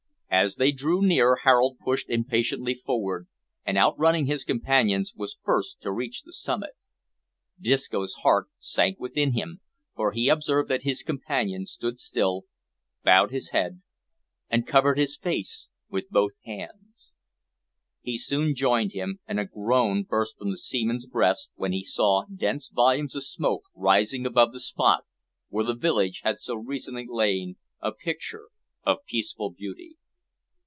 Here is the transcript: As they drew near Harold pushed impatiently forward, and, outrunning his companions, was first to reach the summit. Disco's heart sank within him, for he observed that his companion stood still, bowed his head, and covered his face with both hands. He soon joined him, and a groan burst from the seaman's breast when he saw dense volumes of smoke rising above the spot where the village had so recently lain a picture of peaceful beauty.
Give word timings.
As 0.33 0.55
they 0.55 0.71
drew 0.71 1.01
near 1.01 1.35
Harold 1.43 1.77
pushed 1.83 2.09
impatiently 2.09 2.73
forward, 2.73 3.27
and, 3.65 3.77
outrunning 3.77 4.27
his 4.27 4.45
companions, 4.45 5.11
was 5.13 5.37
first 5.43 5.81
to 5.81 5.91
reach 5.91 6.23
the 6.23 6.31
summit. 6.31 6.71
Disco's 7.59 8.13
heart 8.23 8.47
sank 8.57 8.97
within 8.97 9.33
him, 9.33 9.59
for 9.93 10.13
he 10.13 10.29
observed 10.29 10.69
that 10.69 10.83
his 10.83 11.03
companion 11.03 11.65
stood 11.65 11.99
still, 11.99 12.45
bowed 13.03 13.31
his 13.31 13.49
head, 13.49 13.81
and 14.49 14.65
covered 14.65 14.97
his 14.97 15.17
face 15.17 15.67
with 15.89 16.09
both 16.09 16.31
hands. 16.45 17.13
He 18.01 18.17
soon 18.17 18.55
joined 18.55 18.93
him, 18.93 19.19
and 19.27 19.37
a 19.37 19.43
groan 19.45 20.03
burst 20.03 20.37
from 20.37 20.49
the 20.49 20.57
seaman's 20.57 21.05
breast 21.05 21.51
when 21.55 21.73
he 21.73 21.83
saw 21.83 22.23
dense 22.33 22.69
volumes 22.69 23.15
of 23.17 23.23
smoke 23.25 23.63
rising 23.75 24.25
above 24.25 24.53
the 24.53 24.61
spot 24.61 25.03
where 25.49 25.65
the 25.65 25.75
village 25.75 26.21
had 26.23 26.39
so 26.39 26.55
recently 26.55 27.05
lain 27.07 27.57
a 27.81 27.91
picture 27.91 28.47
of 28.85 29.03
peaceful 29.05 29.51
beauty. 29.51 29.97